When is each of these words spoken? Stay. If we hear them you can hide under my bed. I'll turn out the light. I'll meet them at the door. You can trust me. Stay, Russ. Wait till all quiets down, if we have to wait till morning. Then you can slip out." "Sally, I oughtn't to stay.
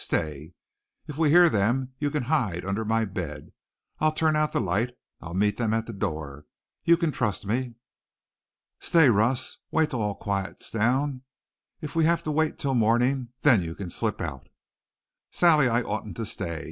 Stay. 0.03 0.55
If 1.05 1.19
we 1.19 1.29
hear 1.29 1.47
them 1.47 1.93
you 1.99 2.09
can 2.09 2.23
hide 2.23 2.65
under 2.65 2.83
my 2.83 3.05
bed. 3.05 3.51
I'll 3.99 4.11
turn 4.11 4.35
out 4.35 4.51
the 4.51 4.59
light. 4.59 4.97
I'll 5.21 5.35
meet 5.35 5.57
them 5.57 5.75
at 5.75 5.85
the 5.85 5.93
door. 5.93 6.47
You 6.83 6.97
can 6.97 7.11
trust 7.11 7.45
me. 7.45 7.75
Stay, 8.79 9.09
Russ. 9.09 9.59
Wait 9.69 9.91
till 9.91 10.01
all 10.01 10.15
quiets 10.15 10.71
down, 10.71 11.21
if 11.81 11.95
we 11.95 12.05
have 12.05 12.23
to 12.23 12.31
wait 12.31 12.57
till 12.57 12.73
morning. 12.73 13.27
Then 13.43 13.61
you 13.61 13.75
can 13.75 13.91
slip 13.91 14.19
out." 14.21 14.49
"Sally, 15.29 15.67
I 15.69 15.83
oughtn't 15.83 16.17
to 16.17 16.25
stay. 16.25 16.59